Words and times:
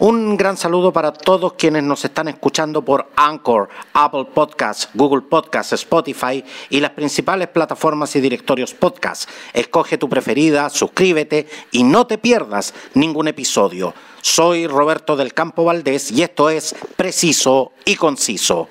Un 0.00 0.38
gran 0.38 0.56
saludo 0.56 0.94
para 0.94 1.12
todos 1.12 1.52
quienes 1.58 1.82
nos 1.82 2.06
están 2.06 2.26
escuchando 2.28 2.82
por 2.82 3.10
Anchor, 3.16 3.68
Apple 3.92 4.28
Podcasts, 4.32 4.88
Google 4.94 5.20
Podcasts, 5.20 5.74
Spotify 5.74 6.42
y 6.70 6.80
las 6.80 6.92
principales 6.92 7.48
plataformas 7.48 8.16
y 8.16 8.22
directorios 8.22 8.72
podcast. 8.72 9.28
Escoge 9.52 9.98
tu 9.98 10.08
preferida, 10.08 10.70
suscríbete 10.70 11.46
y 11.70 11.84
no 11.84 12.06
te 12.06 12.16
pierdas 12.16 12.72
ningún 12.94 13.28
episodio. 13.28 13.92
Soy 14.22 14.66
Roberto 14.66 15.16
del 15.16 15.34
Campo 15.34 15.64
Valdés 15.64 16.10
y 16.10 16.22
esto 16.22 16.48
es 16.48 16.74
Preciso 16.96 17.72
y 17.84 17.96
Conciso. 17.96 18.68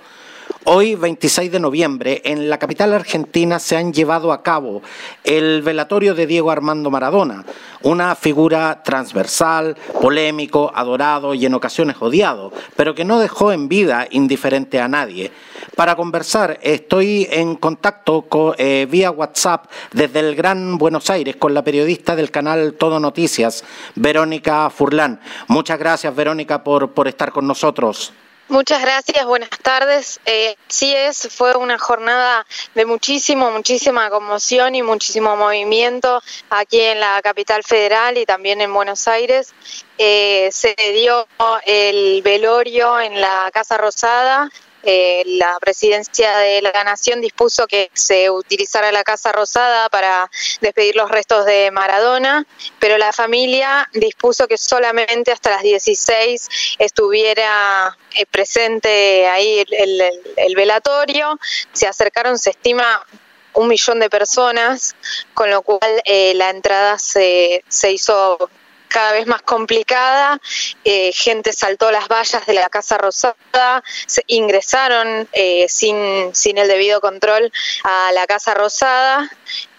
Hoy, 0.66 0.96
26 0.96 1.54
de 1.54 1.60
noviembre, 1.60 2.22
en 2.26 2.50
la 2.50 2.60
capital 2.60 2.94
argentina 2.94 3.60
se 3.60 3.78
han 3.78 3.94
llevado 3.94 4.34
a 4.34 4.44
cabo 4.44 4.82
el 5.24 5.62
velatorio 5.62 6.14
de 6.14 6.28
Diego 6.28 6.52
Armando 6.52 6.92
Maradona, 6.92 7.46
una 7.82 8.14
figura 8.16 8.84
transversal, 8.84 9.78
polémico, 10.02 10.70
adorado 10.76 11.34
y 11.34 11.46
en 11.46 11.54
ocasiones 11.54 11.96
odiado, 12.02 12.52
pero 12.76 12.94
que 12.94 13.06
no 13.06 13.20
dejó 13.20 13.54
en 13.54 13.70
vida 13.70 14.06
indiferente 14.12 14.82
a 14.82 14.90
nadie. 14.90 15.32
Para 15.78 15.96
conversar, 15.96 16.60
estoy 16.62 17.26
en 17.32 17.56
contacto 17.56 18.28
eh, 18.58 18.86
vía 18.92 19.12
WhatsApp 19.12 19.66
desde 19.94 20.20
el 20.20 20.36
Gran 20.36 20.78
Buenos 20.78 21.10
Aires 21.10 21.38
con 21.38 21.54
la 21.54 21.64
periodista 21.64 22.18
del 22.18 22.32
canal 22.32 22.74
Todo 22.74 23.00
Noticias, 23.00 23.64
Verónica 23.96 24.70
Furlán. 24.70 25.22
Muchas 25.48 25.80
gracias, 25.80 26.14
Verónica, 26.14 26.66
por, 26.66 26.92
por 26.92 27.08
estar 27.08 27.32
con 27.32 27.48
nosotros. 27.48 28.12
Muchas 28.50 28.82
gracias, 28.82 29.24
buenas 29.28 29.52
tardes. 29.62 30.20
Eh, 30.26 30.56
sí 30.68 30.92
es, 30.92 31.28
fue 31.32 31.56
una 31.56 31.78
jornada 31.78 32.48
de 32.74 32.84
muchísimo, 32.84 33.52
muchísima 33.52 34.10
conmoción 34.10 34.74
y 34.74 34.82
muchísimo 34.82 35.38
movimiento 35.38 36.20
aquí 36.50 36.82
en 36.82 37.00
la 37.00 37.22
capital 37.22 37.62
federal 37.64 38.18
y 38.18 38.26
también 38.26 38.60
en 38.62 38.74
Buenos 38.74 39.08
Aires. 39.08 39.54
Eh, 40.00 40.50
se 40.52 40.76
dio 40.94 41.28
el 41.64 42.24
velorio 42.24 43.00
en 43.00 43.22
la 43.22 43.52
Casa 43.54 43.78
Rosada 43.78 44.50
eh, 44.84 45.24
la 45.26 45.58
presidencia 45.60 46.38
de 46.38 46.62
la 46.62 46.84
Nación 46.84 47.22
dispuso 47.22 47.68
que 47.68 47.90
se 47.94 48.30
utilizara 48.30 48.92
la 48.92 49.04
Casa 49.04 49.32
Rosada 49.32 49.90
para 49.90 50.32
despedir 50.62 50.96
los 50.96 51.10
restos 51.12 51.46
de 51.46 51.70
Maradona, 51.72 52.46
pero 52.80 52.98
la 52.98 53.12
familia 53.12 53.90
dispuso 53.94 54.48
que 54.48 54.58
solamente 54.58 55.32
hasta 55.32 55.52
las 55.52 55.64
16 55.64 56.48
estuviera 56.80 57.98
eh, 58.16 58.26
presente 58.26 59.28
ahí 59.28 59.66
el, 59.70 60.56
velatorio. 60.56 61.40
Se 61.74 61.88
acercaron, 61.88 62.38
se 62.40 62.52
estima, 62.52 63.06
un 63.54 63.68
millón 63.68 64.00
de 64.00 64.10
personas, 64.10 64.96
con 65.34 65.50
lo 65.50 65.62
cual 65.62 66.02
eh, 66.06 66.34
la 66.36 66.50
entrada 66.50 66.98
se, 67.00 67.64
se 67.68 67.92
hizo 67.92 68.50
cada 68.90 69.14
vez 69.14 69.28
más 69.28 69.42
complicada, 69.42 70.40
eh, 70.84 71.12
gente 71.14 71.54
saltó 71.54 71.92
las 71.92 72.08
vallas 72.08 72.46
de 72.46 72.54
la 72.54 72.70
Casa 72.70 72.98
Rosada, 72.98 73.84
se 74.06 74.24
ingresaron 74.28 75.28
eh, 75.32 75.68
sin, 75.70 76.36
sin 76.36 76.58
el 76.58 76.68
debido 76.68 77.00
control 77.00 77.52
a 77.84 78.12
la 78.12 78.28
Casa 78.28 78.54
Rosada 78.54 79.30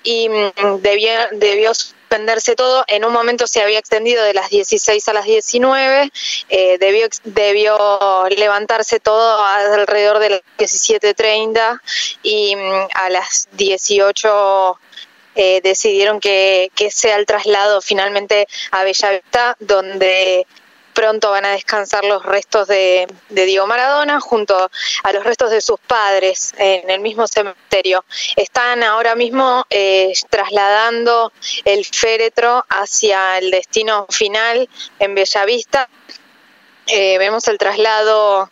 y 0.02 0.28
mm, 0.28 0.80
debió, 0.80 1.10
debió 1.32 1.74
suspenderse 1.74 2.56
todo. 2.56 2.84
En 2.88 3.04
un 3.04 3.12
momento 3.12 3.46
se 3.46 3.62
había 3.62 3.78
extendido 3.78 4.24
de 4.24 4.34
las 4.34 4.50
16 4.50 5.08
a 5.08 5.12
las 5.12 5.24
19, 5.24 6.10
eh, 6.48 6.78
debió, 6.78 7.08
debió 7.24 8.28
levantarse 8.28 9.00
todo 9.00 9.44
alrededor 9.44 10.18
de 10.18 10.30
las 10.30 10.42
17.30 10.58 11.80
y 12.22 12.56
mm, 12.56 12.88
a 12.94 13.10
las 13.10 13.48
18 13.52 14.78
eh, 15.34 15.60
decidieron 15.62 16.20
que, 16.20 16.70
sea 16.90 17.16
el 17.16 17.26
traslado 17.26 17.80
finalmente 17.80 18.48
a 18.72 18.82
Bellavista, 18.82 19.56
donde 19.60 20.46
pronto 20.92 21.30
van 21.30 21.44
a 21.44 21.50
descansar 21.50 22.04
los 22.04 22.24
restos 22.24 22.66
de, 22.66 23.06
Diego 23.28 23.66
Maradona 23.66 24.20
junto 24.20 24.70
a 25.02 25.12
los 25.12 25.24
restos 25.24 25.50
de 25.50 25.60
sus 25.60 25.78
padres 25.80 26.52
en 26.58 26.90
el 26.90 27.00
mismo 27.00 27.26
cementerio. 27.26 28.04
Están 28.36 28.82
ahora 28.82 29.14
mismo 29.14 29.64
eh, 29.70 30.12
trasladando 30.28 31.32
el 31.64 31.84
féretro 31.84 32.64
hacia 32.68 33.38
el 33.38 33.50
destino 33.50 34.06
final 34.10 34.68
en 34.98 35.14
Bellavista. 35.14 35.88
Eh, 36.86 37.18
vemos 37.18 37.46
el 37.46 37.56
traslado 37.56 38.50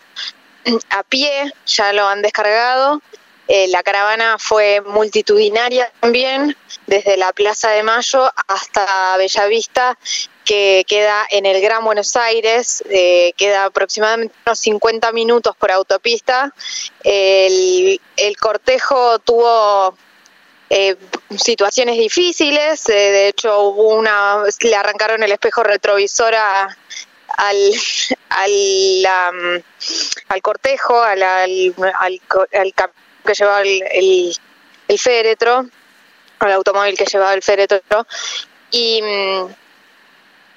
a 0.90 1.02
pie, 1.02 1.52
ya 1.66 1.92
lo 1.92 2.06
han 2.06 2.22
descargado 2.22 3.02
eh, 3.50 3.66
la 3.68 3.82
caravana 3.82 4.36
fue 4.38 4.82
multitudinaria 4.82 5.90
también, 6.00 6.54
desde 6.86 7.16
la 7.16 7.32
Plaza 7.32 7.70
de 7.70 7.82
Mayo 7.82 8.30
hasta 8.46 9.16
Bellavista, 9.16 9.98
que 10.44 10.84
queda 10.86 11.26
en 11.30 11.46
el 11.46 11.62
Gran 11.62 11.82
Buenos 11.82 12.14
Aires, 12.16 12.84
eh, 12.90 13.32
queda 13.38 13.64
aproximadamente 13.64 14.34
unos 14.44 14.60
50 14.60 15.12
minutos 15.12 15.56
por 15.56 15.72
autopista. 15.72 16.52
El, 17.02 17.98
cortejo 18.38 19.18
tuvo 19.20 19.96
eh, 20.68 20.96
situaciones 21.34 21.96
difíciles, 21.96 22.84
de 22.84 23.28
hecho 23.28 23.60
hubo 23.60 23.94
una, 23.94 24.42
le 24.60 24.76
arrancaron 24.76 25.22
el 25.22 25.32
espejo 25.32 25.62
retrovisor 25.62 26.34
al, 26.34 27.72
cortejo, 30.42 31.00
al, 31.00 31.22
al 31.22 32.74
que 33.28 33.34
llevaba 33.34 33.60
el, 33.60 33.82
el, 34.88 34.98
féretro, 34.98 35.66
el 36.40 36.52
automóvil 36.52 36.96
que 36.96 37.04
llevaba 37.04 37.34
el 37.34 37.42
féretro, 37.42 38.06
y, 38.70 39.02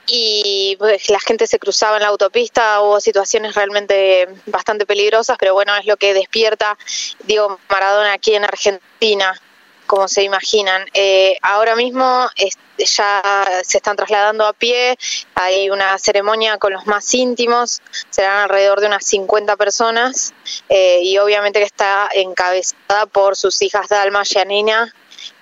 y 0.07 0.75
pues, 0.79 1.09
la 1.09 1.19
gente 1.19 1.47
se 1.47 1.59
cruzaba 1.59 1.97
en 1.97 2.03
la 2.03 2.09
autopista, 2.09 2.81
hubo 2.81 3.01
situaciones 3.01 3.55
realmente 3.55 4.29
bastante 4.45 4.85
peligrosas, 4.85 5.37
pero 5.37 5.53
bueno, 5.53 5.75
es 5.75 5.85
lo 5.85 5.97
que 5.97 6.13
despierta, 6.13 6.77
digo, 7.25 7.59
Maradona 7.69 8.13
aquí 8.13 8.35
en 8.35 8.45
Argentina, 8.45 9.39
como 9.91 10.07
se 10.07 10.23
imaginan. 10.23 10.85
Eh, 10.93 11.35
ahora 11.41 11.75
mismo 11.75 12.29
ya 12.77 13.61
se 13.61 13.77
están 13.77 13.97
trasladando 13.97 14.45
a 14.45 14.53
pie, 14.53 14.97
hay 15.35 15.69
una 15.69 15.97
ceremonia 15.97 16.57
con 16.59 16.71
los 16.71 16.87
más 16.87 17.13
íntimos, 17.13 17.81
serán 18.09 18.43
alrededor 18.43 18.79
de 18.79 18.87
unas 18.87 19.05
50 19.05 19.57
personas 19.57 20.33
eh, 20.69 21.01
y 21.03 21.17
obviamente 21.17 21.59
que 21.59 21.65
está 21.65 22.07
encabezada 22.13 23.05
por 23.07 23.35
sus 23.35 23.61
hijas 23.61 23.89
Dalma, 23.89 24.23
Janina 24.23 24.95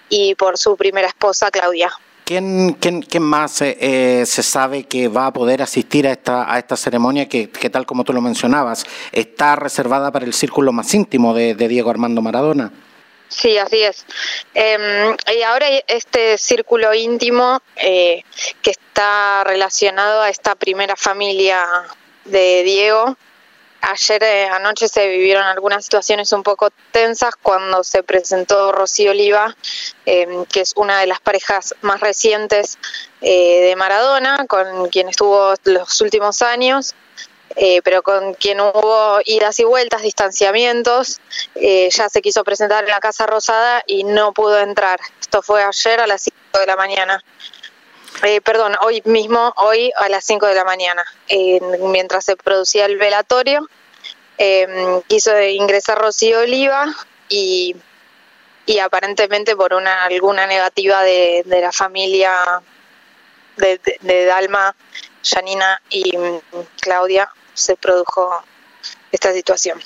y 0.10 0.34
por 0.34 0.58
su 0.58 0.76
primera 0.76 1.10
esposa 1.10 1.52
Claudia. 1.52 1.92
¿Quién, 2.26 2.76
quién, 2.80 3.04
quién 3.04 3.22
más 3.22 3.62
eh, 3.62 4.24
se 4.26 4.42
sabe 4.42 4.86
que 4.86 5.10
va 5.10 5.28
a 5.28 5.34
poder 5.34 5.62
asistir 5.62 6.08
a 6.08 6.12
esta, 6.12 6.52
a 6.52 6.58
esta 6.58 6.76
ceremonia 6.76 7.30
que, 7.30 7.52
que, 7.52 7.70
tal 7.70 7.86
como 7.86 8.04
tú 8.04 8.14
lo 8.14 8.22
mencionabas, 8.22 8.84
está 9.12 9.56
reservada 9.56 10.12
para 10.12 10.26
el 10.26 10.34
círculo 10.34 10.72
más 10.72 10.92
íntimo 10.96 11.36
de 11.36 11.54
Diego 11.54 11.92
Armando 11.92 12.24
Maradona? 12.24 12.74
Sí, 13.30 13.58
así 13.60 13.84
es. 13.84 14.06
Em, 14.56 15.16
y 15.34 15.44
ahora 15.44 15.68
este 15.88 16.38
círculo 16.38 16.94
íntimo 16.96 17.62
eh, 17.76 18.24
que 18.64 18.72
está 18.72 19.44
relacionado 19.44 20.22
a 20.22 20.30
esta 20.30 20.56
primera 20.56 20.96
familia 20.96 21.66
de 22.26 22.64
Diego. 22.64 23.16
Ayer 23.82 24.24
eh, 24.24 24.46
anoche 24.48 24.90
se 24.90 25.08
vivieron 25.08 25.44
algunas 25.44 25.86
situaciones 25.86 26.34
un 26.34 26.44
poco 26.44 26.70
tensas 26.92 27.36
cuando 27.42 27.84
se 27.84 28.04
presentó 28.04 28.72
Rocío 28.72 29.12
Oliva, 29.12 29.56
em, 30.06 30.46
que 30.46 30.62
es 30.62 30.74
una 30.76 31.00
de 31.00 31.08
las 31.08 31.22
parejas 31.22 31.76
más 31.82 32.02
recientes 32.02 32.78
eh, 33.22 33.62
de 33.62 33.76
Maradona, 33.76 34.48
con 34.48 34.90
quien 34.90 35.08
estuvo 35.08 35.54
los 35.64 36.02
últimos 36.02 36.42
años. 36.42 36.96
Eh, 37.56 37.82
pero 37.84 38.04
con 38.04 38.36
quien 38.36 38.62
hubo 38.62 39.20
idas 39.26 39.60
y 39.60 39.64
vueltas, 39.64 40.02
distanciamientos, 40.02 41.20
eh, 41.56 41.90
ya 41.92 42.10
se 42.10 42.22
quiso 42.22 42.44
presentar 42.44 42.84
en 42.84 42.90
la 42.92 43.00
Casa 43.00 43.26
Rosada 43.26 43.84
y 43.88 44.04
no 44.04 44.34
pudo 44.34 44.60
entrar. 44.60 45.00
Esto 45.20 45.42
fue 45.42 45.64
ayer 45.64 46.00
a 46.00 46.08
las 46.08 46.22
5 46.22 46.38
de 46.60 46.66
la 46.66 46.76
mañana. 46.76 47.24
Eh, 48.24 48.42
perdón, 48.42 48.76
hoy 48.82 49.02
mismo, 49.06 49.54
hoy 49.58 49.92
a 49.98 50.10
las 50.10 50.26
5 50.26 50.46
de 50.46 50.56
la 50.56 50.64
mañana, 50.64 51.04
mientras 51.80 52.26
se 52.26 52.36
producía 52.36 52.86
el 52.86 52.98
velatorio, 52.98 53.68
quiso 55.08 55.40
ingresar 55.40 56.00
Rocío 56.00 56.40
Oliva 56.40 56.86
y, 57.30 57.76
y 58.66 58.80
aparentemente 58.80 59.56
por 59.56 59.74
una 59.74 60.06
alguna 60.06 60.48
negativa 60.48 61.04
de, 61.04 61.44
de 61.46 61.62
la 61.62 61.72
familia 61.72 62.62
de, 63.58 63.78
de, 63.78 63.98
de 64.02 64.26
Dalma, 64.26 64.76
Janina 65.24 65.82
y 65.90 66.18
mm, 66.18 66.40
Claudia, 66.82 67.30
se 67.60 67.76
produjo 67.76 68.44
esta 69.12 69.34
situación. 69.34 69.80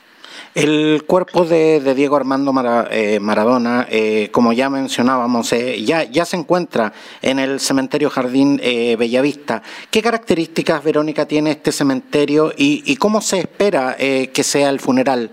El 0.56 1.04
cuerpo 1.08 1.46
de, 1.46 1.80
Diego 1.96 2.16
Armando 2.16 2.54
eh, 2.92 3.20
Maradona, 3.20 3.88
eh, 3.90 4.30
como 4.32 4.54
ya 4.54 4.70
mencionábamos, 4.70 5.52
eh, 5.54 5.84
ya, 5.84 6.04
ya 6.04 6.26
se 6.26 6.38
encuentra 6.38 6.94
en 7.22 7.40
el 7.40 7.60
cementerio 7.60 8.10
Jardín 8.10 8.58
Bellavista. 8.58 9.64
¿Qué 9.90 10.02
características, 10.02 10.84
Verónica, 10.84 11.28
tiene 11.28 11.52
este 11.52 11.72
cementerio 11.72 12.52
y, 12.56 12.96
cómo 12.98 13.22
se 13.22 13.40
espera 13.40 13.96
que 13.98 14.44
sea 14.44 14.70
el 14.70 14.80
funeral? 14.80 15.32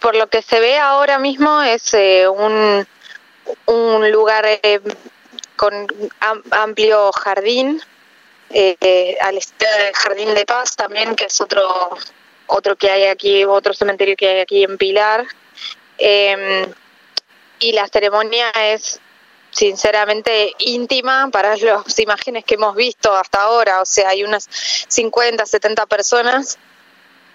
por 0.00 0.16
lo 0.16 0.26
que 0.28 0.42
se 0.42 0.58
ve 0.58 0.76
ahora 0.78 1.18
mismo 1.18 1.62
es 1.62 1.94
un, 2.36 2.86
un 3.66 4.10
lugar 4.10 4.44
con 5.56 5.86
amplio 6.50 7.12
jardín 7.12 7.80
eh, 8.56 9.16
al 9.20 9.34
del 9.34 9.94
Jardín 9.94 10.32
de 10.34 10.46
Paz 10.46 10.76
también, 10.76 11.16
que 11.16 11.24
es 11.24 11.40
otro 11.40 11.96
otro 12.46 12.76
que 12.76 12.90
hay 12.90 13.04
aquí, 13.04 13.44
otro 13.44 13.74
cementerio 13.74 14.16
que 14.16 14.28
hay 14.28 14.40
aquí 14.40 14.62
en 14.62 14.78
Pilar. 14.78 15.26
Em, 15.98 16.66
y 17.58 17.72
la 17.72 17.88
ceremonia 17.88 18.50
es 18.50 19.00
sinceramente 19.50 20.52
íntima 20.58 21.28
para 21.30 21.56
las 21.56 21.98
imágenes 21.98 22.44
que 22.44 22.54
hemos 22.54 22.74
visto 22.74 23.14
hasta 23.14 23.42
ahora, 23.42 23.80
o 23.80 23.86
sea, 23.86 24.08
hay 24.10 24.24
unas 24.24 24.48
50, 24.88 25.46
70 25.46 25.86
personas. 25.86 26.58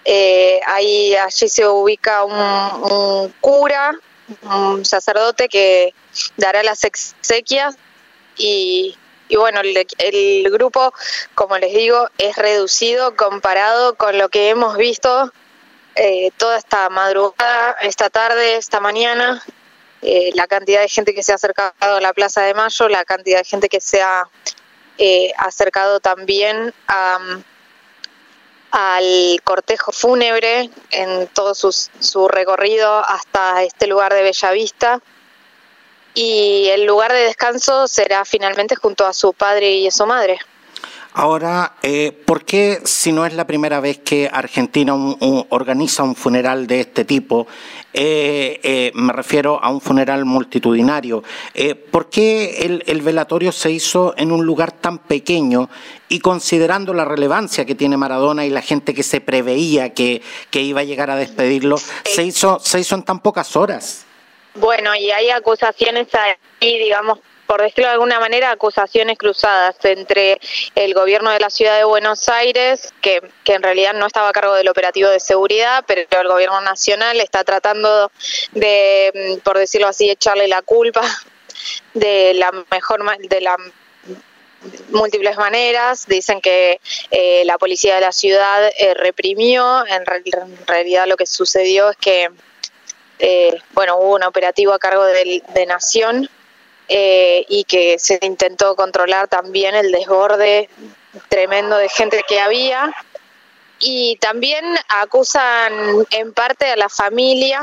Eh, 0.04 0.60
ahí 0.66 1.14
allí 1.14 1.48
se 1.48 1.66
ubica 1.66 2.24
un, 2.24 3.34
cura, 3.40 3.92
un 4.42 4.84
sacerdote 4.84 5.48
que 5.48 5.94
dará 6.36 6.62
las 6.62 6.84
exequias 6.84 7.76
y, 8.36 8.96
y 9.30 9.36
bueno, 9.36 9.60
el, 9.60 10.50
grupo, 10.50 10.92
como 11.36 11.56
les 11.56 11.72
digo, 11.72 12.08
es 12.18 12.36
reducido 12.36 13.14
comparado 13.14 13.94
con 13.94 14.18
lo 14.18 14.28
que 14.28 14.48
hemos 14.50 14.76
visto 14.76 15.32
eh, 15.94 16.32
toda 16.36 16.58
esta 16.58 16.88
madrugada, 16.90 17.76
esta 17.80 18.10
tarde, 18.10 18.56
esta 18.56 18.80
mañana, 18.80 19.40
eh, 20.02 20.30
la 20.34 20.48
cantidad 20.48 20.80
de 20.80 20.88
gente 20.88 21.14
que 21.14 21.22
se 21.22 21.30
ha 21.30 21.36
acercado 21.36 21.72
a 21.78 22.00
la 22.00 22.12
Plaza 22.12 22.42
de 22.42 22.54
Mayo, 22.54 22.88
la 22.88 23.04
cantidad 23.04 23.38
de 23.38 23.44
gente 23.44 23.68
que 23.68 23.80
se 23.80 24.02
ha 24.02 24.28
eh, 24.98 25.30
acercado 25.38 26.00
también 26.00 26.74
al 28.72 29.40
cortejo 29.44 29.92
fúnebre 29.92 30.70
en 30.90 31.28
todo 31.28 31.54
su 31.54 32.28
recorrido 32.28 32.98
hasta 32.98 33.62
este 33.62 33.86
lugar 33.86 34.12
de 34.12 34.22
Bellavista 34.22 35.00
y 36.14 36.66
el 36.68 36.84
lugar 36.84 37.12
de 37.12 37.20
descanso 37.20 37.86
será 37.86 38.24
finalmente 38.24 38.76
junto 38.76 39.06
a 39.06 39.12
su 39.12 39.32
padre 39.32 39.72
y 39.76 39.86
a 39.86 39.90
su 39.90 40.06
madre. 40.06 40.38
Ahora, 41.12 41.74
eh, 41.82 42.12
¿por 42.24 42.44
qué 42.44 42.82
si 42.84 43.10
no 43.10 43.26
es 43.26 43.34
la 43.34 43.44
primera 43.44 43.80
vez 43.80 43.98
que 43.98 44.30
Argentina 44.32 44.94
organiza 44.94 46.04
un 46.04 46.14
funeral 46.14 46.68
de 46.68 46.82
este 46.82 47.04
tipo, 47.04 47.48
eh, 47.92 48.60
eh, 48.62 48.92
me 48.94 49.12
refiero 49.12 49.60
a 49.60 49.70
un 49.70 49.80
funeral 49.80 50.24
multitudinario, 50.24 51.24
¿por 51.90 52.08
qué 52.10 52.58
el, 52.60 52.84
el, 52.86 53.02
velatorio 53.02 53.50
se 53.50 53.72
hizo 53.72 54.14
en 54.16 54.30
un 54.30 54.46
lugar 54.46 54.70
tan 54.70 54.98
pequeño 54.98 55.68
y 56.08 56.20
considerando 56.20 56.94
la 56.94 57.04
relevancia 57.04 57.64
que 57.64 57.74
tiene 57.74 57.96
Maradona 57.96 58.46
y 58.46 58.50
la 58.50 58.62
gente 58.62 58.94
que 58.94 59.02
se 59.02 59.20
preveía 59.20 59.92
que, 59.92 60.22
que 60.50 60.62
iba 60.62 60.82
a 60.82 60.84
llegar 60.84 61.10
a 61.10 61.16
despedirlo, 61.16 61.76
se 62.04 62.22
hizo, 62.22 62.60
se 62.60 62.78
hizo 62.78 62.94
en 62.94 63.02
tan 63.02 63.18
pocas 63.18 63.56
horas? 63.56 64.06
Bueno, 64.60 64.94
y 64.94 65.10
hay 65.10 65.30
acusaciones 65.30 66.08
ahí, 66.14 66.78
digamos, 66.78 67.18
por 67.46 67.62
decirlo 67.62 67.86
de 67.86 67.94
alguna 67.94 68.20
manera, 68.20 68.50
acusaciones 68.50 69.16
cruzadas 69.16 69.74
entre 69.84 70.38
el 70.74 70.92
gobierno 70.92 71.30
de 71.30 71.40
la 71.40 71.48
ciudad 71.48 71.78
de 71.78 71.84
Buenos 71.84 72.28
Aires, 72.28 72.92
que, 73.00 73.22
en 73.46 73.62
realidad 73.62 73.94
no 73.94 74.06
estaba 74.06 74.28
a 74.28 74.32
cargo 74.32 74.54
del 74.54 74.68
operativo 74.68 75.08
de 75.08 75.18
seguridad, 75.18 75.82
pero 75.86 76.02
el 76.20 76.28
gobierno 76.28 76.60
nacional 76.60 77.18
está 77.20 77.42
tratando 77.42 78.12
de, 78.52 79.10
mm, 79.14 79.40
por 79.40 79.56
decirlo 79.56 79.88
así, 79.88 80.10
echarle 80.10 80.46
la 80.46 80.60
culpa 80.60 81.00
de 81.94 82.34
la 82.34 82.52
mejor 82.70 83.02
de 83.18 83.40
la 83.40 83.56
múltiples 84.90 85.38
maneras. 85.38 86.06
Dicen 86.06 86.42
que 86.42 86.80
eh, 87.10 87.44
la 87.46 87.56
policía 87.56 87.94
de 87.94 88.02
la 88.02 88.12
ciudad 88.12 88.70
eh, 88.78 88.92
reprimió. 88.92 89.86
En, 89.86 90.02
en 90.02 90.66
realidad 90.66 91.06
lo 91.06 91.16
que 91.16 91.24
sucedió 91.24 91.90
es 91.90 91.96
que 91.96 92.28
eh, 93.20 93.60
bueno, 93.72 93.98
hubo 93.98 94.14
un 94.14 94.22
operativo 94.22 94.72
a 94.72 94.78
cargo 94.78 95.04
de, 95.04 95.66
Nación 95.66 96.28
eh, 96.88 97.44
y 97.48 97.64
que 97.64 97.98
se 97.98 98.18
intentó 98.22 98.74
controlar 98.74 99.28
también 99.28 99.74
el 99.74 99.92
desborde 99.92 100.70
tremendo 101.28 101.76
de 101.76 101.90
gente 101.90 102.22
que 102.26 102.40
había. 102.40 102.90
Y 103.78 104.16
también 104.16 104.64
acusan 104.88 105.72
en 106.10 106.32
parte 106.32 106.70
a 106.70 106.76
la 106.76 106.88
familia 106.88 107.62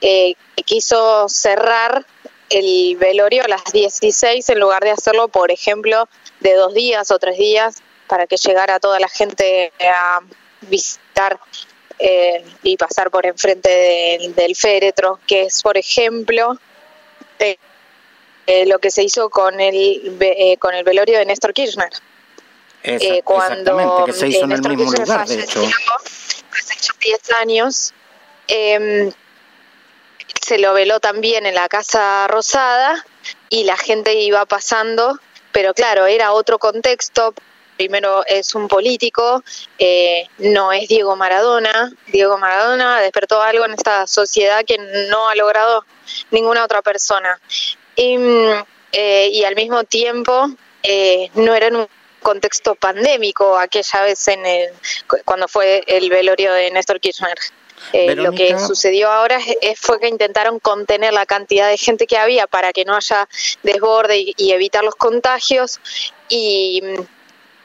eh, 0.00 0.34
que 0.56 0.62
quiso 0.64 1.28
cerrar 1.28 2.04
el 2.50 2.96
velorio 2.96 3.44
a 3.44 3.48
las 3.48 3.64
16 3.72 4.48
en 4.48 4.60
lugar 4.60 4.82
de 4.82 4.90
hacerlo, 4.90 5.28
por 5.28 5.52
ejemplo, 5.52 6.08
de 6.40 6.54
dos 6.54 6.74
días 6.74 7.10
o 7.12 7.18
tres 7.18 7.38
días 7.38 7.82
para 8.08 8.26
que 8.26 8.36
llegara 8.36 8.80
toda 8.80 8.98
la 9.00 9.08
gente 9.08 9.72
a 9.80 10.20
visitar 10.62 11.38
eh, 11.98 12.44
y 12.62 12.76
pasar 12.76 13.10
por 13.10 13.24
enfrente 13.24 14.32
del, 14.34 14.56
féretro, 14.56 15.20
que 15.26 15.44
es, 15.44 15.62
por 15.62 15.76
ejemplo, 15.76 16.58
eh, 17.38 17.56
eh, 18.46 18.66
lo 18.66 18.78
que 18.78 18.90
se 18.90 19.02
hizo 19.02 19.30
con 19.30 19.60
el, 19.60 20.56
con 20.58 20.74
el 20.74 20.84
velorio 20.84 21.18
de 21.18 21.26
Néstor 21.26 21.52
Kirchner. 21.54 21.90
cuando 23.22 24.04
que 24.06 24.12
se 24.12 24.28
hizo 24.28 24.44
en 24.44 24.52
el 24.52 24.60
mismo 24.60 24.92
lugar, 24.92 25.26
de 25.26 25.40
hecho. 25.40 25.62
Hace 25.62 26.74
10 27.00 27.32
años, 27.40 27.94
em, 28.48 29.12
se 30.40 30.58
lo 30.58 30.74
veló 30.74 31.00
también 31.00 31.46
en 31.46 31.54
la 31.54 31.68
Casa 31.68 32.26
Rosada 32.28 33.04
y 33.48 33.64
la 33.64 33.76
gente 33.76 34.14
iba 34.14 34.44
pasando, 34.46 35.18
pero 35.52 35.74
claro, 35.74 36.06
era 36.06 36.32
otro 36.32 36.58
contexto, 36.58 37.34
primero 37.76 38.24
es 38.26 38.54
un 38.54 38.68
político, 38.68 39.42
eh, 39.78 40.26
no 40.38 40.72
es 40.72 40.88
Diego 40.88 41.16
Maradona. 41.16 41.92
Diego 42.06 42.38
Maradona 42.38 43.00
despertó 43.00 43.42
algo 43.42 43.64
en 43.64 43.72
esta 43.72 44.06
sociedad 44.06 44.64
que 44.64 44.78
no 45.10 45.28
ha 45.28 45.34
logrado 45.34 45.84
ninguna 46.30 46.64
otra 46.64 46.82
persona. 46.82 47.38
Y, 47.96 48.18
mm, 48.18 48.64
eh, 48.92 49.44
al 49.46 49.56
mismo 49.56 49.84
tiempo 49.84 50.48
eh, 50.82 51.30
no 51.34 51.54
era 51.54 51.66
en 51.66 51.76
un 51.76 51.88
contexto 52.22 52.74
pandémico 52.74 53.58
aquella 53.58 54.02
vez 54.02 54.28
en 54.28 54.46
el, 54.46 54.70
cuando 55.24 55.48
fue 55.48 55.82
el 55.86 56.08
velorio 56.08 56.52
de 56.52 56.70
Néstor 56.70 57.00
Kirchner. 57.00 57.36
lo 58.16 58.32
que 58.32 58.58
sucedió 58.58 59.10
ahora 59.10 59.38
es, 59.60 59.78
fue 59.78 60.00
que 60.00 60.08
intentaron 60.08 60.58
contener 60.58 61.12
la 61.12 61.26
cantidad 61.26 61.68
de 61.68 61.76
gente 61.76 62.06
que 62.06 62.16
había 62.16 62.46
para 62.46 62.72
que 62.72 62.84
no 62.84 62.96
haya 62.96 63.28
desborde 63.62 64.32
y 64.36 64.52
evitar 64.52 64.84
los 64.84 64.94
contagios 64.94 65.80
y 66.28 66.80
mm, 66.82 67.02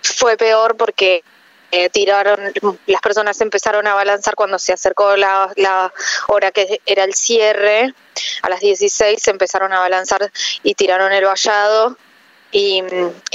fue 0.02 0.38
peor 0.38 0.78
porque 0.78 1.24
eh, 1.72 1.90
tiraron, 1.90 2.52
las 2.88 3.02
personas 3.02 3.40
empezaron 3.42 3.86
a 3.86 3.94
balanzar 3.94 4.36
cuando 4.36 4.58
se 4.58 4.74
acercó 4.74 5.16
la, 5.16 5.52
la, 5.56 5.94
hora 6.28 6.52
que 6.52 6.82
era 6.86 7.04
el 7.04 7.14
cierre, 7.14 7.94
a 8.42 8.50
las 8.50 8.60
16 8.60 9.22
se 9.22 9.32
empezaron 9.32 9.72
a 9.74 9.80
balanzar 9.80 10.32
y 10.64 10.74
tiraron 10.74 11.12
el 11.12 11.26
vallado 11.26 11.96
y, 12.52 12.84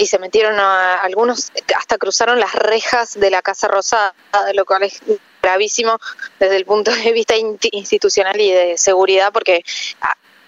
se 0.05 0.19
metieron 0.19 0.59
a 0.59 0.97
algunos, 0.97 1.53
hasta 1.77 1.99
cruzaron 1.99 2.41
las 2.41 2.53
rejas 2.55 3.15
de 3.15 3.31
la 3.31 3.43
Casa 3.43 3.69
Rosada, 3.69 4.15
lo 4.55 4.65
cual 4.65 4.83
es 4.83 5.01
gravísimo 5.41 5.99
desde 6.41 6.56
el 6.56 6.65
punto 6.65 6.93
de 6.93 7.13
vista 7.13 7.35
institucional 7.37 8.41
y 8.41 8.51
de 8.51 8.79
seguridad 8.79 9.33
porque 9.33 9.65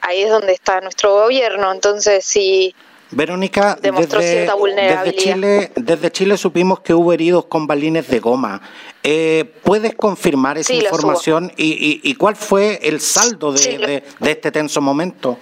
ahí 0.00 0.22
es 0.22 0.30
donde 0.30 0.52
está 0.52 0.80
nuestro 0.80 1.14
gobierno, 1.14 1.70
entonces 1.70 2.24
si 2.24 2.74
Verónica, 3.10 3.78
desde, 3.80 5.14
Chile, 5.16 5.70
desde 5.76 6.10
Chile 6.10 6.36
supimos 6.36 6.80
que 6.80 6.92
hubo 6.92 7.12
heridos 7.12 7.44
con 7.46 7.66
balines 7.66 8.08
de 8.08 8.18
goma. 8.18 8.60
Eh, 9.02 9.44
¿Puedes 9.62 9.94
confirmar 9.94 10.58
esa 10.58 10.74
información 10.74 11.52
y, 11.56 12.14
cuál 12.16 12.34
fue 12.34 12.80
el 12.82 13.00
saldo 13.00 13.52
de, 13.52 14.02
este 14.20 14.50
tenso 14.50 14.80
momento? 14.80 15.38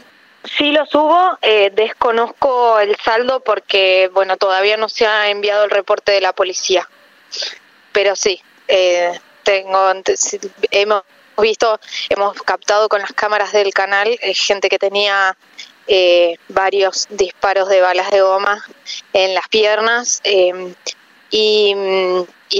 Sí 0.59 0.73
los 0.73 0.94
hubo, 0.94 1.38
eh, 1.40 1.73
desconozco 1.75 2.78
el 2.78 2.94
saldo 2.97 3.40
porque, 3.40 4.11
bueno, 4.12 4.37
todavía 4.37 4.76
no 4.76 4.90
se 4.90 5.06
ha 5.06 5.30
enviado 5.30 5.64
el 5.64 5.71
reporte 5.71 6.12
de 6.12 6.21
la 6.21 6.35
policía, 6.35 6.87
pero 7.92 8.14
sí, 8.14 8.42
eh, 8.68 9.18
tengo, 9.42 9.90
hemos 10.71 11.02
visto, 11.38 11.80
hemos 12.11 12.42
captado 12.42 12.90
con 12.90 13.00
las 13.00 13.14
cámaras 13.14 13.52
del 13.52 13.73
canal 13.73 14.18
gente 14.35 14.68
que 14.68 14.78
tenía 14.78 15.35
eh, 15.87 16.37
varios 16.49 17.09
disparos 17.11 17.69
de 17.69 17.83
balas 17.83 18.11
de 18.11 18.23
goma 18.23 18.64
en 19.12 19.35
las 19.35 19.47
piernas 19.49 20.21
em, 20.25 20.75
y, 21.31 21.75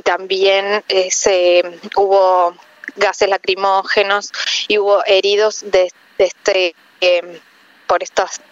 también 0.03 0.83
se, 1.11 1.63
hubo 1.97 2.55
gases 2.97 3.29
lacrimógenos 3.29 4.31
y 4.69 4.79
hubo 4.79 5.03
heridos 5.07 5.65
de, 5.71 5.91
este 6.19 6.75
em, 7.01 7.39
por 7.87 8.03
estas 8.03 8.43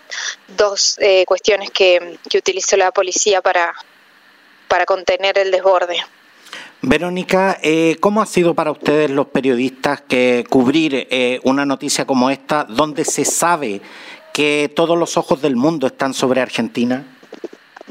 dos 0.57 0.99
eh, 1.01 1.25
cuestiones 1.27 1.71
que, 1.71 2.19
utilizó 2.35 2.77
la 2.77 2.93
policía 2.93 3.43
para, 3.43 3.75
para 4.69 4.87
contener 4.87 5.37
el 5.37 5.51
desborde. 5.51 5.97
Verónica, 6.81 7.59
eh, 7.63 7.97
¿cómo 8.01 8.23
ha 8.23 8.27
sido 8.27 8.55
para 8.55 8.71
ustedes 8.71 9.11
los 9.11 9.27
periodistas 9.27 10.01
que 10.01 10.45
cubrir 10.49 11.09
una 11.43 11.67
noticia 11.67 12.07
como 12.07 12.31
esta 12.31 12.65
donde 12.65 13.05
se 13.05 13.25
sabe 13.25 13.81
que 14.33 14.73
todos 14.75 14.99
los 14.99 15.17
ojos 15.17 15.43
del 15.43 15.57
mundo 15.57 15.87
están 15.87 16.15
sobre 16.15 16.41
Argentina? 16.41 17.05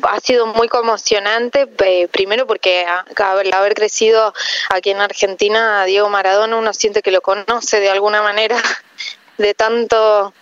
ha 0.04 0.20
sido 0.20 0.48
muy 0.48 0.68
conmocionante, 0.68 1.68
primero 2.12 2.48
porque 2.48 2.86
al 2.86 3.54
haber 3.54 3.74
crecido 3.74 4.34
aquí 4.70 4.92
en 4.92 5.02
Argentina, 5.02 5.86
Diego 5.86 6.10
Maradona 6.10 6.58
uno 6.58 6.74
siente 6.74 7.02
que 7.02 7.12
lo 7.12 7.22
conoce 7.22 7.80
de 7.80 7.90
alguna 7.90 8.22
manera, 8.22 8.58
de 9.38 9.54
tanto 9.54 10.34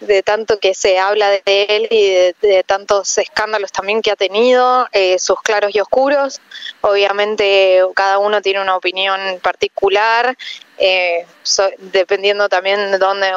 de 0.00 0.22
tanto 0.22 0.60
que 0.60 0.74
se 0.74 0.96
habla 0.96 1.28
de 1.28 1.42
él 1.44 1.88
y 1.90 2.32
de, 2.46 2.62
tantos 2.64 3.18
escándalos 3.18 3.72
también 3.72 4.00
que 4.00 4.12
ha 4.12 4.16
tenido, 4.16 4.86
eh, 4.92 5.18
sus 5.18 5.40
claros 5.42 5.74
y 5.74 5.80
oscuros. 5.80 6.40
Obviamente 6.82 7.82
cada 7.94 8.18
uno 8.18 8.40
tiene 8.40 8.62
una 8.62 8.76
opinión 8.76 9.20
particular, 9.42 10.36
eh, 10.78 11.26
dependiendo 11.78 12.48
también 12.48 12.92
de 12.92 12.98
dónde, 12.98 13.32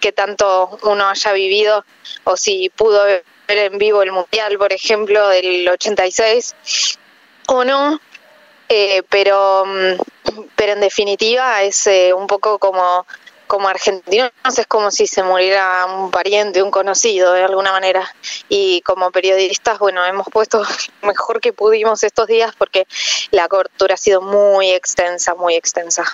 qué 0.00 0.12
tanto 0.12 0.78
uno 0.82 1.08
haya 1.08 1.32
vivido 1.32 1.84
o 2.24 2.36
si 2.36 2.70
pudo 2.70 3.04
ver 3.04 3.24
en 3.48 3.78
vivo 3.78 4.02
el 4.02 4.12
Mundial, 4.12 4.58
por 4.58 4.72
ejemplo, 4.72 5.28
del 5.28 5.68
86 5.68 6.54
o 7.46 7.64
no. 7.64 8.00
Eh, 8.68 9.02
pero, 9.08 9.64
mm, 9.66 10.42
pero 10.54 10.72
en 10.74 10.80
definitiva 10.80 11.62
es 11.62 11.88
un 12.14 12.26
poco 12.26 12.58
como 12.58 13.04
como 13.50 13.66
argentinos 13.66 14.30
es 14.56 14.66
como 14.68 14.92
si 14.92 15.08
se 15.08 15.24
muriera 15.24 15.84
un 15.86 16.12
pariente, 16.12 16.62
un 16.62 16.70
conocido 16.70 17.32
de 17.32 17.42
alguna 17.42 17.72
manera. 17.72 18.08
Y 18.48 18.80
como 18.82 19.10
periodistas, 19.10 19.80
bueno, 19.80 20.06
hemos 20.06 20.28
puesto 20.28 20.62
lo 20.62 20.68
mejor 21.08 21.40
que 21.40 21.52
pudimos 21.52 22.04
estos 22.04 22.28
días 22.28 22.54
porque 22.56 22.86
la 23.32 23.48
cobertura 23.48 23.94
ha 23.94 23.98
sido 23.98 24.22
muy 24.22 24.70
extensa, 24.70 25.34
muy 25.34 25.56
extensa. 25.56 26.04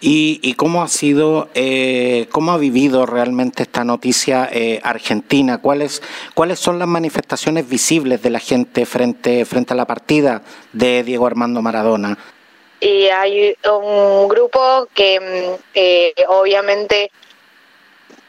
¿Y, 0.00 0.54
cómo 0.54 0.82
ha 0.82 0.88
sido, 0.88 1.48
eh, 1.54 2.28
cómo 2.30 2.52
ha 2.52 2.58
vivido 2.58 3.04
realmente 3.04 3.64
esta 3.64 3.82
noticia 3.82 4.48
eh, 4.52 4.80
argentina? 4.84 5.58
¿Cuáles, 5.58 6.02
¿Cuáles 6.34 6.60
son 6.60 6.78
las 6.78 6.86
manifestaciones 6.86 7.68
visibles 7.68 8.22
de 8.22 8.30
la 8.30 8.38
gente 8.38 8.86
frente, 8.86 9.44
frente 9.44 9.72
a 9.72 9.76
la 9.76 9.86
partida 9.86 10.42
de 10.72 11.02
Diego 11.02 11.26
Armando 11.26 11.62
Maradona? 11.62 12.16
y 12.80 13.08
hay 13.08 13.56
un 13.70 14.28
grupo 14.28 14.88
que 14.94 15.20
mm, 15.20 15.62
eh, 15.74 16.14
obviamente 16.28 17.10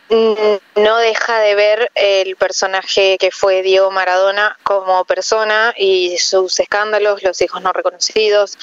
mm, 0.09 0.81
no 0.81 0.97
deja 0.97 1.39
de 1.39 1.55
ver 1.55 1.91
el 1.95 2.35
personaje 2.35 3.17
que 3.19 3.31
fue 3.31 3.61
Diego 3.61 3.91
Maradona 3.91 4.57
como 4.63 5.05
persona 5.05 5.73
y 5.77 6.17
sus 6.17 6.59
escándalos, 6.59 7.23
los 7.23 7.41
hijos 7.41 7.61
no 7.61 7.73
reconocidos, 7.73 8.57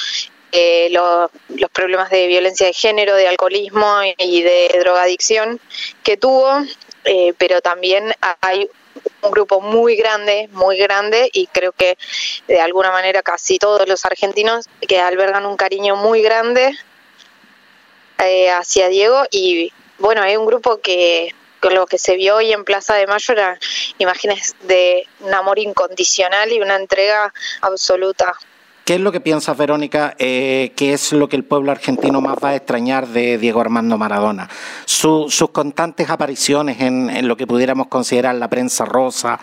eh, 0.52 0.88
los 0.90 1.70
problemas 1.72 2.10
de 2.10 2.26
violencia 2.26 2.66
de 2.66 2.72
género, 2.72 3.14
de 3.14 3.28
alcoholismo 3.28 4.00
y 4.18 4.42
de 4.42 4.70
drogadicción 4.80 5.60
que 6.02 6.16
tuvo, 6.16 6.64
eh, 7.04 7.34
pero 7.36 7.60
también 7.60 8.12
hay 8.40 8.68
un 9.22 9.30
grupo 9.30 9.60
muy 9.60 9.96
grande, 9.96 10.48
muy 10.52 10.78
grande, 10.78 11.28
y 11.32 11.46
creo 11.48 11.72
que 11.72 11.98
de 12.48 12.60
alguna 12.60 12.90
manera 12.90 13.22
casi 13.22 13.58
todos 13.58 13.86
los 13.88 14.04
argentinos 14.04 14.68
que 14.86 15.00
albergan 15.00 15.46
un 15.46 15.56
cariño 15.56 15.96
muy 15.96 16.22
grande 16.22 16.76
eh, 18.18 18.50
hacia 18.50 18.88
Diego. 18.88 19.24
Y 19.30 19.72
bueno, 19.98 20.22
hay 20.22 20.36
un 20.36 20.46
grupo 20.46 20.78
que 20.78 21.34
lo 21.62 21.86
que 21.86 21.98
se 21.98 22.16
vio 22.16 22.36
hoy 22.36 22.52
en 22.52 22.64
Plaza 22.64 22.94
de 22.94 23.06
Mayo 23.06 23.32
era 23.32 23.58
imágenes 23.98 24.54
de 24.62 25.06
un 25.20 25.34
amor 25.34 25.58
incondicional 25.58 26.52
y 26.52 26.60
una 26.60 26.76
entrega 26.76 27.32
absoluta 27.60 28.38
¿Qué 28.86 28.94
es 28.94 29.00
lo 29.00 29.10
que 29.10 29.20
piensas, 29.20 29.56
Verónica? 29.56 30.14
Eh, 30.16 30.70
¿Qué 30.76 30.92
es 30.92 31.12
lo 31.12 31.28
que 31.28 31.34
el 31.34 31.42
pueblo 31.42 31.72
argentino 31.72 32.20
más 32.20 32.36
va 32.36 32.50
a 32.50 32.54
extrañar 32.54 33.08
de 33.08 33.36
Diego 33.36 33.60
Armando 33.60 33.98
Maradona? 33.98 34.48
sus 34.84 35.50
constantes 35.50 36.08
apariciones 36.08 36.80
en, 36.80 37.26
lo 37.26 37.36
que 37.36 37.48
pudiéramos 37.48 37.88
considerar 37.88 38.36
la 38.36 38.48
prensa 38.48 38.84
rosa, 38.84 39.40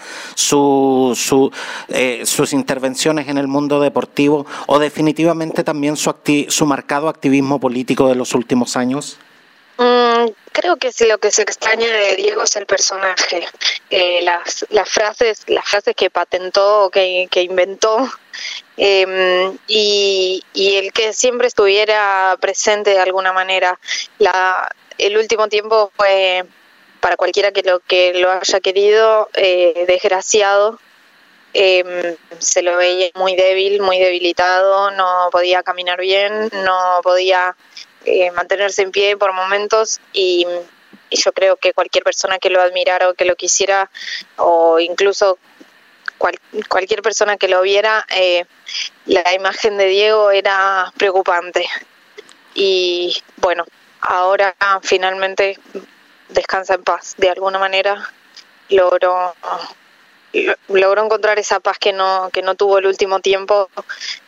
eh, 1.90 2.22
sus 2.24 2.54
intervenciones 2.54 3.28
en 3.28 3.38
el 3.38 3.50
mundo 3.50 3.82
deportivo 3.82 4.46
o 4.68 4.80
definitivamente 4.80 5.66
también 5.66 5.98
su, 5.98 6.16
su 6.48 6.66
marcado 6.66 7.10
activismo 7.10 7.60
político 7.60 8.08
de 8.08 8.16
los 8.16 8.34
últimos 8.36 8.78
años? 8.78 9.18
Mm, 9.78 10.30
creo 10.54 10.78
que 10.78 10.92
lo 11.06 11.18
que 11.18 11.32
se 11.32 11.42
extraña 11.42 11.88
de 11.88 12.16
Diego 12.16 12.44
es 12.44 12.56
el 12.56 12.66
personaje, 12.66 13.46
eh, 13.90 14.22
las, 14.22 14.66
las 14.70 14.88
frases, 14.90 15.44
las 15.48 15.68
frases 15.68 15.96
que 15.96 16.10
patentó, 16.10 16.90
que, 16.92 17.28
que 17.30 17.42
inventó, 17.42 18.10
eh, 18.78 19.52
y, 19.68 20.44
y, 20.54 20.76
el 20.76 20.94
que 20.94 21.12
siempre 21.14 21.48
estuviera 21.48 22.38
presente 22.40 22.92
de 22.92 23.00
alguna 23.00 23.34
manera. 23.34 23.80
La, 24.20 24.70
el 24.98 25.18
último 25.18 25.48
tiempo 25.48 25.92
fue 25.96 26.46
para 27.00 27.18
cualquiera 27.18 27.52
que 27.52 27.64
lo 27.64 27.80
que 27.82 28.14
lo 28.14 28.32
haya 28.32 28.60
querido 28.62 29.30
eh, 29.34 29.86
desgraciado. 29.88 30.80
Eh, 31.56 32.18
se 32.40 32.64
lo 32.64 32.78
veía 32.78 33.12
muy 33.14 33.36
débil, 33.36 33.80
muy 33.82 34.00
debilitado, 34.00 34.90
no 34.92 35.30
podía 35.32 35.62
caminar 35.62 36.00
bien, 36.00 36.50
no 36.64 37.02
podía 37.04 37.56
eh, 38.06 38.32
mantenerse 38.32 38.82
en 38.82 38.92
pie 38.92 39.18
por 39.18 39.34
momentos 39.34 40.00
y, 40.12 40.46
yo 41.12 41.32
creo 41.32 41.58
que 41.58 41.74
cualquier 41.74 42.04
persona 42.04 42.40
que 42.40 42.50
lo 42.50 42.60
admirara 42.60 43.08
o 43.08 43.14
que 43.14 43.26
lo 43.26 43.36
quisiera 43.36 43.92
o 44.38 44.80
incluso 44.80 45.38
cualquier 46.18 47.04
persona 47.04 47.38
que 47.38 47.48
lo 47.48 47.62
viera, 47.62 48.04
eh, 48.16 48.46
la 49.06 49.34
imagen 49.34 49.78
de 49.78 49.86
Diego 49.86 50.32
era 50.32 50.92
preocupante. 50.98 51.68
Y 52.56 53.16
bueno, 53.38 53.66
ahora 54.02 54.56
finalmente 54.82 55.60
descansa 56.30 56.76
en 56.76 56.84
paz. 56.84 57.14
De 57.18 57.30
alguna 57.30 57.60
manera 57.60 58.10
logró 58.70 59.36
logró 60.68 61.04
encontrar 61.04 61.40
esa 61.40 61.60
paz 61.60 61.78
que 61.78 61.94
no 61.94 62.30
que 62.34 62.42
no 62.42 62.56
tuvo 62.56 62.80
el 62.80 62.88
último 62.88 63.20
tiempo 63.20 63.70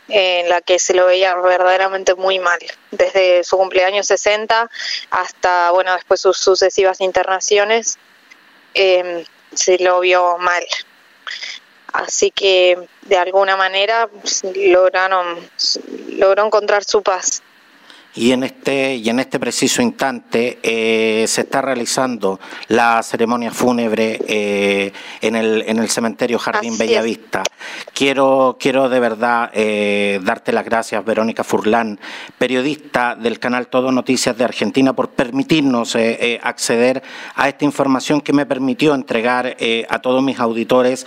en 0.07 0.49
la 0.49 0.61
que 0.61 0.77
se 0.77 0.93
lo 0.93 1.07
veía 1.07 1.35
verdaderamente 1.35 2.13
muy 2.15 2.39
mal. 2.39 2.59
Desde 2.91 3.43
su 3.43 3.57
cumpleaños 3.57 4.07
60 4.07 4.69
hasta 5.09 5.71
bueno 5.71 5.93
después 5.93 6.21
sus 6.21 6.37
sucesivas 6.37 7.01
internaciones 7.01 7.97
em, 8.73 9.25
se 9.53 9.79
lo 9.79 9.99
vio 9.99 10.37
mal. 10.37 10.63
Así 11.93 12.29
que 12.29 12.77
de 13.03 13.17
alguna 13.17 13.55
manera 13.55 14.09
lograron 14.53 15.49
logró 16.09 16.45
encontrar 16.45 16.83
su 16.83 17.01
paz 17.01 17.41
y 18.15 18.31
en 18.31 18.43
este, 18.43 18.95
y 18.95 19.09
en 19.09 19.19
este 19.19 19.39
preciso 19.39 19.81
instante 19.81 20.59
eh, 20.63 21.25
se 21.27 21.41
está 21.41 21.61
realizando 21.61 22.39
la 22.69 23.03
ceremonia 23.03 23.51
fúnebre 23.51 24.19
eh, 24.27 24.93
en, 25.21 25.35
el, 25.35 25.63
en 25.67 25.79
el 25.79 25.89
cementerio 25.89 26.39
Jardín 26.39 26.77
Bellavista. 26.77 27.43
Quiero, 27.93 28.57
quiero 28.59 28.87
de 28.87 28.99
verdad 29.01 29.51
eh, 29.53 30.21
darte 30.23 30.53
las 30.53 30.63
gracias, 30.63 31.03
Verónica 31.03 31.43
Furlán, 31.43 31.99
periodista 32.37 33.15
del 33.15 33.39
canal 33.39 33.67
Todo 33.67 33.91
Noticias 33.91 34.37
de 34.37 34.45
Argentina, 34.45 34.93
por 34.93 35.09
permitirnos 35.09 35.97
acceder 36.41 37.03
a 37.35 37.49
esta 37.49 37.65
información 37.65 38.21
que 38.21 38.33
me 38.33 38.45
permitió 38.45 38.95
entregar 38.95 39.57
a 39.89 39.99
todos 39.99 40.23
mis 40.23 40.39
auditores 40.39 41.05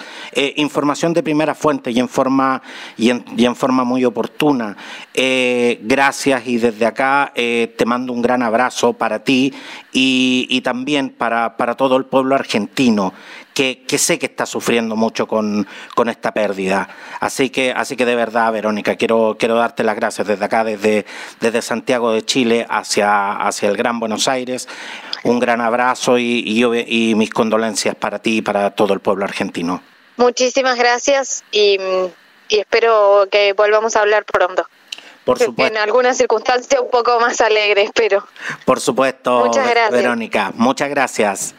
información 0.56 1.14
de 1.14 1.22
primera 1.22 1.54
fuente 1.54 1.90
y 1.90 1.98
en 1.98 2.08
forma, 2.08 2.62
y 2.96 3.10
en, 3.10 3.24
y 3.36 3.44
en 3.44 3.56
forma 3.56 3.84
muy 3.84 4.04
oportuna. 4.04 4.76
gracias 5.14 6.46
y 6.46 6.58
desde 6.58 6.86
acá 6.86 6.97
eh, 7.34 7.74
te 7.76 7.84
mando 7.84 8.12
un 8.12 8.22
gran 8.22 8.42
abrazo 8.42 8.92
para 8.92 9.20
ti 9.20 9.54
y, 9.92 10.60
también 10.62 11.10
para, 11.10 11.54
todo 11.76 11.96
el 11.96 12.04
pueblo 12.04 12.34
argentino, 12.34 13.12
que, 13.54 13.84
sé 13.98 14.18
que 14.18 14.26
está 14.26 14.46
sufriendo 14.46 14.96
mucho 14.96 15.26
con, 15.26 15.66
esta 16.08 16.32
pérdida. 16.32 16.88
Así 17.20 17.50
que, 17.50 17.72
así 17.72 17.96
que 17.96 18.04
de 18.04 18.14
verdad, 18.14 18.52
Verónica, 18.52 18.96
quiero, 18.96 19.36
quiero 19.38 19.56
darte 19.56 19.84
las 19.84 19.96
gracias 19.96 20.26
desde 20.26 20.44
acá, 20.44 20.64
desde, 20.64 21.04
Santiago 21.62 22.12
de 22.12 22.24
Chile 22.24 22.66
hacia, 22.68 23.38
el 23.62 23.76
Gran 23.76 24.00
Buenos 24.00 24.28
Aires. 24.28 24.68
Un 25.24 25.38
gran 25.40 25.60
abrazo 25.60 26.18
y, 26.18 27.14
mis 27.16 27.30
condolencias 27.30 27.94
para 27.94 28.18
ti 28.18 28.38
y 28.38 28.42
para 28.42 28.70
todo 28.70 28.92
el 28.94 29.00
pueblo 29.00 29.24
argentino. 29.24 29.82
Muchísimas 30.16 30.76
gracias 30.76 31.44
y 31.52 31.78
espero 32.48 33.28
que 33.30 33.52
volvamos 33.52 33.94
a 33.96 34.00
hablar 34.00 34.24
pronto. 34.24 34.66
Por 35.28 35.38
supuesto. 35.44 35.76
En 35.76 35.78
algunas 35.78 36.16
circunstancias 36.16 36.80
un 36.80 36.90
poco 36.90 37.20
más 37.20 37.38
alegres, 37.42 37.90
pero. 37.94 38.26
Por 38.64 38.80
supuesto, 38.80 39.50
Verónica. 39.90 40.52
Muchas 40.54 40.88
gracias. 40.88 41.54